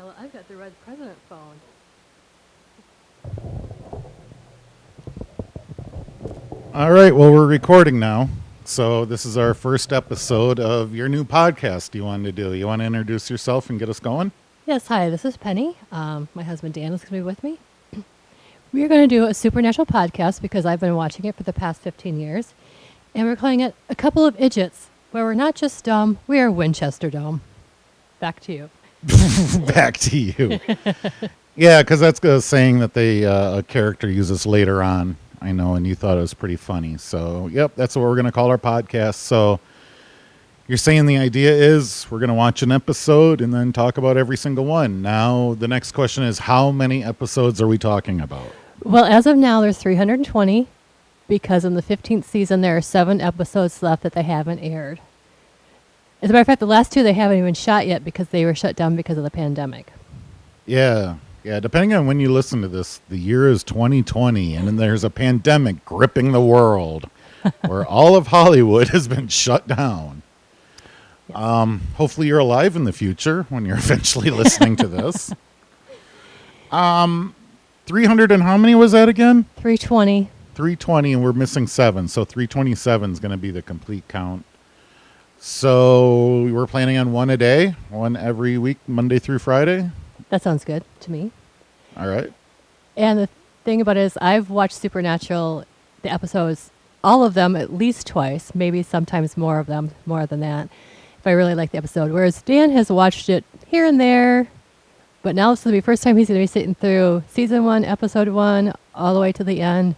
[0.00, 0.14] hell?
[0.18, 1.60] I've got the red president phone.
[6.72, 8.30] All right, well, we're recording now.
[8.64, 12.54] So, this is our first episode of your new podcast you wanted to do.
[12.54, 14.32] You want to introduce yourself and get us going?
[14.64, 15.76] Yes, hi, this is Penny.
[15.90, 17.58] Um, my husband Dan is going to be with me.
[18.72, 21.52] we are going to do a supernatural podcast because I've been watching it for the
[21.52, 22.54] past 15 years.
[23.14, 26.50] And we're calling it A Couple of Idiots, where we're not just dumb, we are
[26.50, 27.42] Winchester dumb.
[28.20, 28.70] Back to you.
[29.66, 30.60] Back to you.
[31.56, 35.16] yeah, because that's a saying that they uh, a character uses later on.
[35.40, 36.98] I know, and you thought it was pretty funny.
[36.98, 39.14] So, yep, that's what we're going to call our podcast.
[39.14, 39.58] So,
[40.68, 44.18] you're saying the idea is we're going to watch an episode and then talk about
[44.18, 45.00] every single one.
[45.00, 48.52] Now, the next question is how many episodes are we talking about?
[48.84, 50.68] Well, as of now, there's 320
[51.26, 55.00] because in the 15th season, there are seven episodes left that they haven't aired.
[56.22, 58.44] As a matter of fact, the last two they haven't even shot yet because they
[58.44, 59.92] were shut down because of the pandemic.
[60.66, 61.16] Yeah.
[61.42, 65.04] Yeah, depending on when you listen to this, the year is 2020 and then there's
[65.04, 67.08] a pandemic gripping the world
[67.66, 70.22] where all of Hollywood has been shut down.
[71.34, 75.32] Um, hopefully you're alive in the future when you're eventually listening to this.
[76.70, 77.34] Um
[77.86, 79.46] 300 and how many was that again?
[79.56, 80.30] 320.
[80.54, 84.44] 320 and we're missing 7, so 327 is going to be the complete count.
[85.42, 89.90] So, we're planning on one a day, one every week, Monday through Friday.
[90.28, 91.32] That sounds good to me.
[91.96, 92.30] All right.
[92.94, 93.28] And the
[93.64, 95.64] thing about it is, I've watched Supernatural,
[96.02, 96.70] the episodes,
[97.02, 100.68] all of them at least twice, maybe sometimes more of them, more than that,
[101.18, 102.12] if I really like the episode.
[102.12, 104.46] Whereas Dan has watched it here and there,
[105.22, 107.64] but now this will be the first time he's going to be sitting through season
[107.64, 109.94] one, episode one, all the way to the end.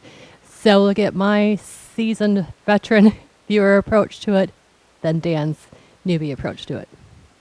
[0.48, 3.14] So we'll get my seasoned veteran
[3.48, 4.52] viewer approach to it,
[5.03, 5.58] then Dan's
[6.06, 6.89] newbie approach to it.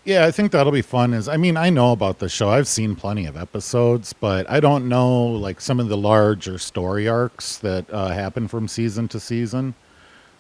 [0.04, 1.14] Yeah, I think that'll be fun.
[1.14, 2.50] Is I mean, I know about the show.
[2.50, 7.08] I've seen plenty of episodes, but I don't know like some of the larger story
[7.08, 9.76] arcs that uh, happen from season to season.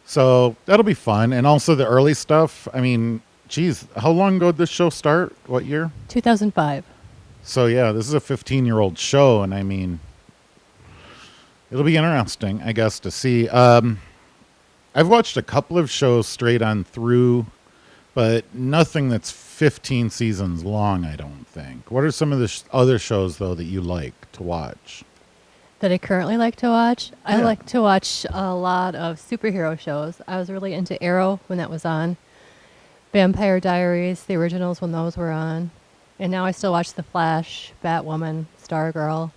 [0.03, 2.68] So that'll be fun, and also the early stuff.
[2.73, 5.35] I mean, geez, how long ago did this show start?
[5.45, 5.91] What year?
[6.07, 6.84] 2005.
[7.44, 10.00] So yeah, this is a 15 year old show, and I mean,
[11.69, 13.47] it'll be interesting, I guess, to see.
[13.50, 14.00] Um,
[14.94, 17.46] I've watched a couple of shows straight on through,
[18.13, 21.06] but nothing that's 15 seasons long.
[21.06, 21.90] I don't think.
[21.90, 25.03] What are some of the sh- other shows though that you like to watch?
[25.81, 27.12] that I currently like to watch.
[27.25, 30.22] I like to watch a lot of superhero shows.
[30.28, 32.18] I was really into Arrow when that was on,
[33.12, 35.72] Vampire Diaries, the originals when those were on,
[36.19, 39.31] and now I still watch The Flash, Batwoman, Stargirl.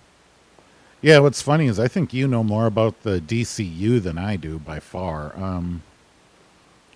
[1.05, 4.57] Yeah, what's funny is I think you know more about the DCU than I do
[4.57, 5.37] by far.
[5.37, 5.83] Um,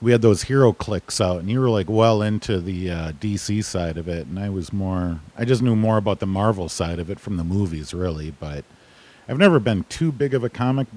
[0.01, 3.99] we had those HeroClix out, and you were like well into the uh, DC side
[3.99, 5.19] of it, and I was more.
[5.37, 8.31] I just knew more about the Marvel side of it from the movies, really.
[8.31, 8.65] But
[9.27, 10.87] I've never been too big of a comic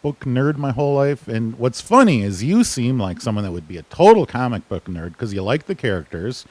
[0.00, 1.28] book nerd my whole life.
[1.28, 4.86] And what's funny is you seem like someone that would be a total comic book
[4.86, 6.46] nerd because you like the characters,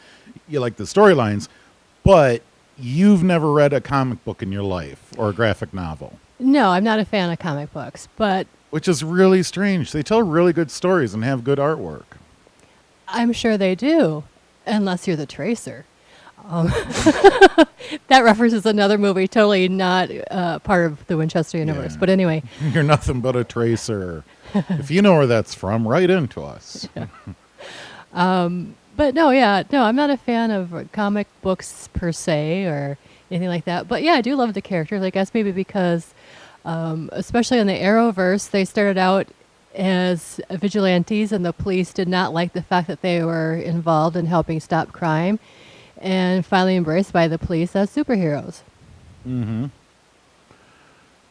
[0.47, 1.47] you like the storylines,
[2.03, 2.44] but
[2.78, 6.84] you've never read a comic book in your life or a graphic novel, No, I'm
[6.84, 9.91] not a fan of comic books, but which is really strange.
[9.91, 12.06] They tell really good stories and have good artwork.
[13.07, 14.23] I'm sure they do,
[14.66, 15.85] unless you're the Tracer.
[16.50, 16.67] Um,
[18.07, 21.94] that references another movie, totally not uh, part of the Winchester universe.
[21.94, 22.00] Yeah.
[22.00, 24.25] But anyway, You're nothing but a tracer.
[24.53, 26.88] if you know where that's from, write into us.
[28.95, 32.97] But no, yeah, no, I'm not a fan of comic books per se or
[33.31, 33.87] anything like that.
[33.87, 35.01] But yeah, I do love the characters.
[35.01, 36.13] I guess maybe because,
[36.63, 39.27] um, especially in the Arrowverse, they started out
[39.73, 44.27] as vigilantes, and the police did not like the fact that they were involved in
[44.27, 45.39] helping stop crime,
[45.97, 48.61] and finally embraced by the police as superheroes.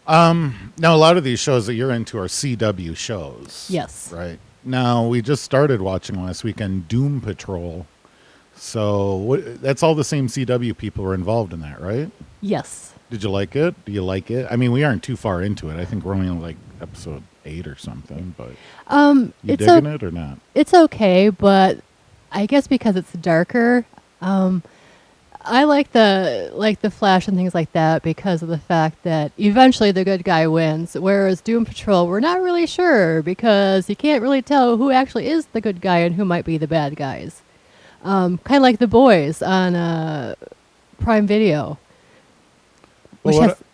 [0.07, 3.69] Um, now, a lot of these shows that you're into are CW shows.
[3.71, 4.11] Yes.
[4.13, 4.39] Right.
[4.65, 7.87] Now, we just started watching last weekend Doom Patrol.
[8.55, 12.11] So what, that's all the same CW people were involved in that, right?
[12.41, 12.93] Yes.
[13.11, 13.75] Did you like it?
[13.85, 14.47] Do you like it?
[14.51, 15.77] I mean, we aren't too far into it.
[15.79, 18.53] I think we're only on like episode eight or something, but
[18.87, 20.39] Um, you it's digging o- it or not?
[20.55, 21.79] it's okay, but
[22.31, 23.85] I guess because it's darker,
[24.21, 24.63] um,
[25.45, 29.33] I like the like the Flash and things like that because of the fact that
[29.39, 30.95] eventually the good guy wins.
[30.95, 35.47] Whereas Doom Patrol, we're not really sure because you can't really tell who actually is
[35.47, 37.43] the good guy and who might be the bad guys.
[38.05, 40.35] Um, kind of like the boys on uh,
[41.01, 41.79] Prime Video,
[43.23, 43.65] Well, what has I-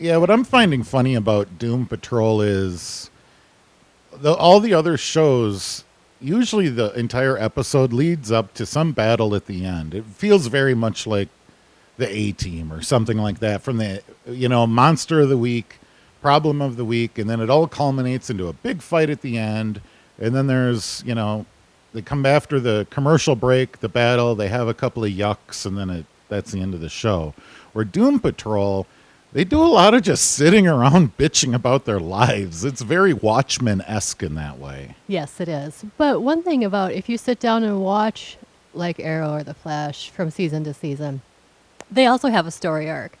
[0.00, 3.10] yeah, what I'm finding funny about Doom Patrol is
[4.12, 5.84] the, all the other shows.
[6.20, 9.94] Usually, the entire episode leads up to some battle at the end.
[9.94, 11.28] It feels very much like
[11.96, 15.78] the A team or something like that from the you know monster of the week,
[16.20, 19.38] problem of the week, and then it all culminates into a big fight at the
[19.38, 19.80] end.
[20.18, 21.46] And then there's you know
[21.92, 24.34] they come after the commercial break, the battle.
[24.34, 27.34] They have a couple of yucks, and then it that's the end of the show.
[27.72, 28.86] Where Doom Patrol.
[29.32, 32.64] They do a lot of just sitting around bitching about their lives.
[32.64, 34.96] It's very Watchmen esque in that way.
[35.06, 35.84] Yes, it is.
[35.96, 38.38] But one thing about if you sit down and watch
[38.72, 41.20] like Arrow or The Flash from season to season,
[41.90, 43.18] they also have a story arc.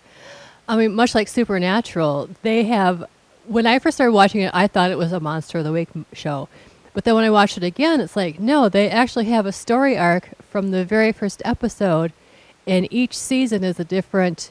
[0.66, 3.04] I mean, much like Supernatural, they have.
[3.46, 5.88] When I first started watching it, I thought it was a Monster of the Week
[6.12, 6.48] show.
[6.92, 9.96] But then when I watched it again, it's like, no, they actually have a story
[9.96, 12.12] arc from the very first episode,
[12.66, 14.50] and each season is a different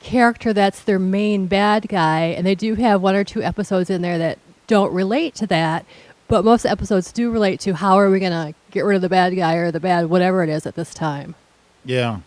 [0.00, 2.26] character that's their main bad guy.
[2.26, 5.84] And they do have one or two episodes in there that don't relate to that,
[6.28, 9.08] but most episodes do relate to how are we going to get rid of the
[9.08, 11.34] bad guy or the bad whatever it is at this time.
[11.84, 12.20] Yeah.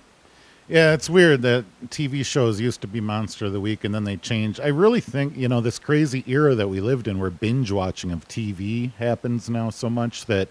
[0.69, 4.05] Yeah, it's weird that TV shows used to be Monster of the Week and then
[4.05, 4.61] they changed.
[4.61, 8.11] I really think, you know, this crazy era that we lived in where binge watching
[8.11, 10.47] of TV happens now so much that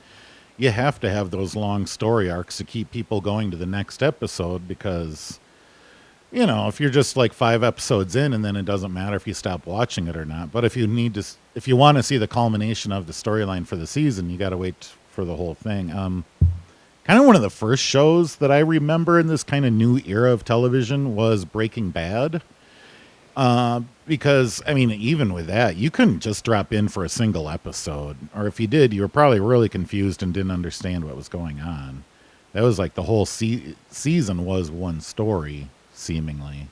[0.58, 4.02] you have to have those long story arcs to keep people going to the next
[4.02, 5.40] episode because,
[6.32, 9.26] you know, if you're just like five episodes in and then it doesn't matter if
[9.26, 10.50] you stop watching it or not.
[10.50, 11.24] But if you need to,
[11.54, 14.50] if you want to see the culmination of the storyline for the season, you got
[14.50, 15.92] to wait for the whole thing.
[15.92, 16.24] Um,
[17.04, 20.00] kind of one of the first shows that I remember in this kind of new
[20.06, 22.42] era of television was Breaking Bad.
[23.36, 27.48] Uh, because I mean, even with that, you couldn't just drop in for a single
[27.48, 31.28] episode, or if you did, you were probably really confused and didn't understand what was
[31.28, 32.04] going on.
[32.52, 36.68] That was like the whole se- season was one story, seemingly.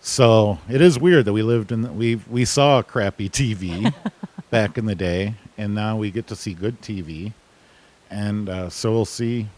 [0.00, 3.92] So it is weird that we lived in we we saw crappy TV
[4.50, 7.32] back in the day, and now we get to see good TV
[8.14, 9.48] and uh, so we'll see.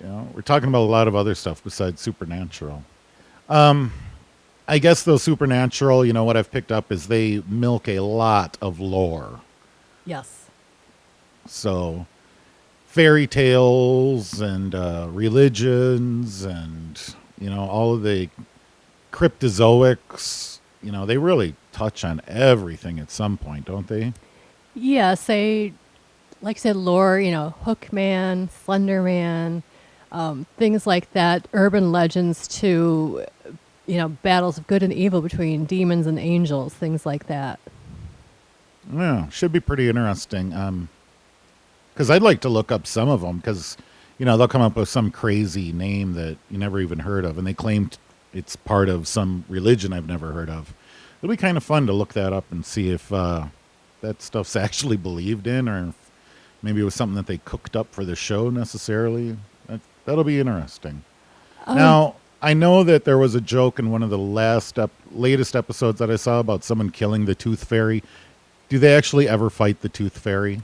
[0.00, 2.84] You know, we're talking about a lot of other stuff besides Supernatural.
[3.48, 3.92] Um,
[4.66, 8.58] I guess though Supernatural, you know, what I've picked up is they milk a lot
[8.60, 9.40] of lore.
[10.04, 10.46] Yes.
[11.46, 12.06] So
[12.88, 18.28] fairy tales and uh, religions and you know all of the
[19.12, 20.58] cryptozoics.
[20.82, 24.12] You know, they really touch on everything at some point, don't they?
[24.74, 25.74] Yeah, they
[26.40, 29.62] like I said, lore, you know, Hookman, Slender Man,
[30.12, 33.24] um, things like that, urban legends to,
[33.86, 37.58] you know, battles of good and evil between demons and angels, things like that.
[38.92, 40.54] Yeah, should be pretty interesting.
[40.54, 40.88] Um,
[41.98, 43.76] because I'd like to look up some of them because,
[44.18, 47.38] you know, they'll come up with some crazy name that you never even heard of,
[47.38, 47.90] and they claim
[48.32, 50.72] it's part of some religion I've never heard of.
[51.20, 53.46] It'll be kind of fun to look that up and see if uh,
[54.00, 56.10] that stuff's actually believed in, or if
[56.62, 59.36] maybe it was something that they cooked up for the show necessarily.
[59.66, 61.02] That, that'll be interesting.
[61.66, 65.56] Now, I know that there was a joke in one of the last ep- latest
[65.56, 68.04] episodes that I saw about someone killing the Tooth Fairy.
[68.68, 70.62] Do they actually ever fight the Tooth Fairy?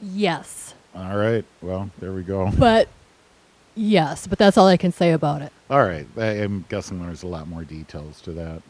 [0.00, 0.74] Yes.
[0.94, 1.44] All right.
[1.62, 2.50] Well, there we go.
[2.58, 2.88] But,
[3.74, 5.52] yes, but that's all I can say about it.
[5.70, 6.06] All right.
[6.16, 8.62] I am guessing there's a lot more details to that.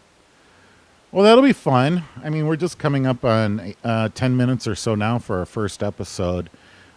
[1.10, 2.04] Well, that'll be fun.
[2.22, 5.46] I mean, we're just coming up on uh, 10 minutes or so now for our
[5.46, 6.50] first episode.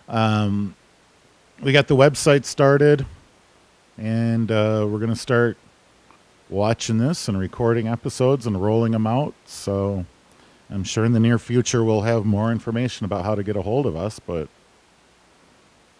[0.09, 0.75] Um,
[1.61, 3.05] we got the website started,
[3.97, 5.55] and uh, we're going to start
[6.49, 9.33] watching this and recording episodes and rolling them out.
[9.45, 10.05] So
[10.71, 13.61] I'm sure in the near future we'll have more information about how to get a
[13.61, 14.19] hold of us.
[14.19, 14.47] But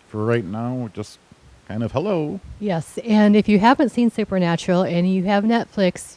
[0.08, 1.20] for right now, we're just
[1.68, 2.40] kind of hello.
[2.60, 6.16] Yes, and if you haven't seen Supernatural and you have Netflix,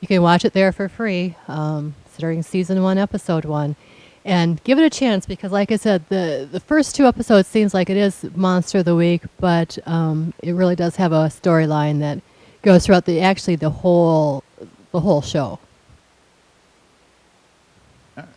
[0.00, 3.76] you can watch it there for free, um, starting season one, episode one,
[4.24, 7.74] and give it a chance because, like I said, the the first two episodes seems
[7.74, 12.00] like it is Monster of the Week, but um, it really does have a storyline
[12.00, 12.20] that
[12.62, 14.44] goes throughout the actually the whole
[14.92, 15.58] the whole show.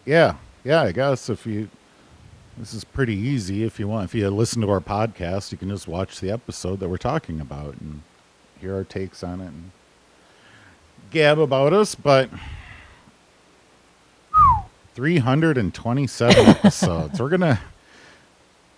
[0.05, 0.82] Yeah, yeah.
[0.84, 1.70] I guess if you,
[2.58, 3.63] this is pretty easy.
[3.63, 6.79] If you want, if you listen to our podcast, you can just watch the episode
[6.79, 8.01] that we're talking about and
[8.62, 9.72] hear our takes on it and
[11.12, 11.96] gab about us.
[11.96, 12.29] But
[14.94, 17.20] three hundred and twenty-seven episodes.
[17.20, 17.60] We're gonna,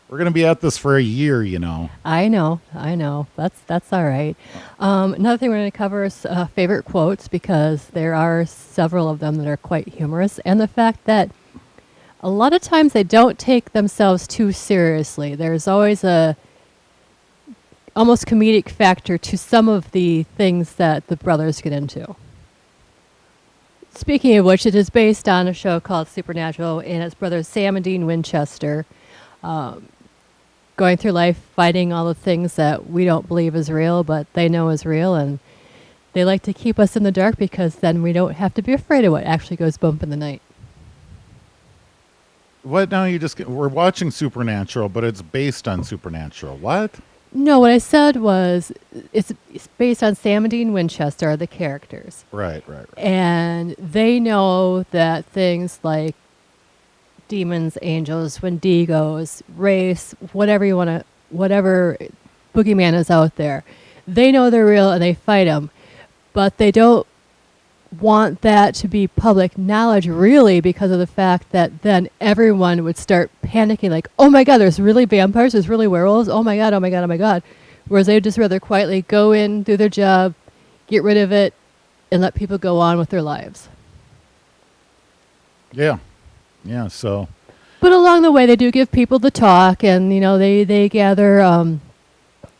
[0.09, 1.43] we're gonna be at this for a year.
[1.43, 1.89] You know.
[2.05, 3.27] I know, I know.
[3.35, 4.35] That's that's all right.
[4.79, 9.19] Um, another thing we're to cover is uh, favorite quotes because there are several of
[9.19, 11.29] them that are quite humorous, and the fact that
[12.21, 15.35] a lot of times they don't take themselves too seriously.
[15.35, 16.35] There's always a
[17.95, 22.15] almost comedic factor to some of the things that the brothers get into.
[23.93, 27.75] Speaking of which, it is based on a show called Supernatural, and it's brothers Sam
[27.75, 28.85] and Dean Winchester
[30.77, 34.47] going through life fighting all the things that we don't believe is real, but they
[34.47, 35.39] know is real, and
[36.13, 38.73] they like to keep us in the dark because then we don't have to be
[38.73, 40.41] afraid of what actually goes bump in the night.
[42.63, 43.05] What now?
[43.05, 46.57] You just we're watching Supernatural, but it's based on Supernatural.
[46.57, 46.95] What?
[47.33, 48.71] No, what I said was
[49.13, 52.25] it's, it's based on Sam and Dean Winchester, are the characters.
[52.31, 52.97] Right, right, right.
[52.97, 56.15] and they know that things like
[57.27, 61.97] demons, angels, wendigos, race, whatever you want to, whatever
[62.53, 63.63] boogeyman is out there,
[64.07, 65.69] they know they're real and they fight them,
[66.33, 67.05] but they don't
[68.01, 72.97] want that to be public knowledge really because of the fact that then everyone would
[72.97, 76.27] start panicking like oh my god there's really vampires there's really werewolves?
[76.27, 77.43] Oh my god oh my god oh my god.
[77.87, 80.33] Whereas they'd just rather quietly go in do their job
[80.87, 81.53] get rid of it
[82.11, 83.69] and let people go on with their lives.
[85.71, 85.99] Yeah,
[86.67, 86.87] yeah.
[86.87, 87.27] So
[87.79, 90.89] But along the way, they do give people the talk, and you know they they
[90.89, 91.81] gather um,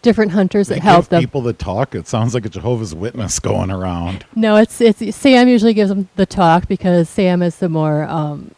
[0.01, 1.21] different hunters that help them.
[1.21, 1.95] people the talk.
[1.95, 4.25] It sounds like a Jehovah's Witness going around.
[4.35, 8.51] No, it's it's Sam usually gives them the talk because Sam is the more um,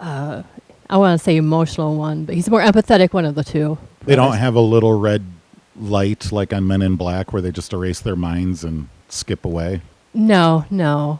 [0.00, 0.42] uh,
[0.88, 3.78] I want to say emotional one, but he's the more empathetic one of the two.
[4.04, 5.24] They don't have a little red
[5.76, 9.80] light like on Men in Black where they just erase their minds and skip away.
[10.12, 11.18] No, no,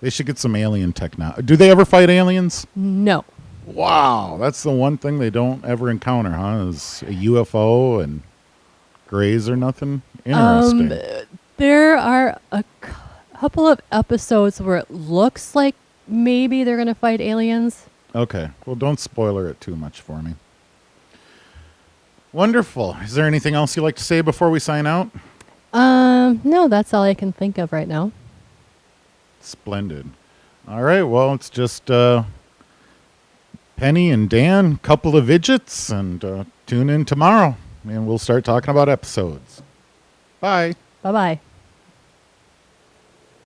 [0.00, 1.42] They should get some alien technology.
[1.42, 2.66] Do they ever fight aliens?
[2.74, 3.24] no.
[3.66, 6.66] Wow, that's the one thing they don't ever encounter, huh?
[6.70, 8.22] Is a UFO and
[9.06, 10.02] grays or nothing.
[10.24, 10.90] Interesting.
[10.92, 10.98] Um,
[11.56, 12.64] there are a
[13.32, 15.76] couple of episodes where it looks like
[16.08, 17.86] maybe they're going to fight aliens.
[18.12, 20.34] okay, well, don't spoiler it too much for me.
[22.32, 22.96] Wonderful.
[23.02, 25.10] Is there anything else you'd like to say before we sign out?
[25.72, 28.10] Um, no, that's all I can think of right now.
[29.40, 30.10] Splendid.
[30.68, 32.24] All right, well, it's just uh,
[33.76, 38.70] Penny and Dan, couple of idiots, and uh, tune in tomorrow, and we'll start talking
[38.70, 39.62] about episodes.
[40.40, 40.74] Bye.
[41.02, 41.40] Bye bye.